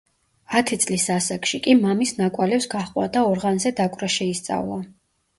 [0.59, 4.79] ათი წლის ასაკში კი მამის ნაკვალევს გაჰყვა და ორღანზე დაკვრა შეისწავლა.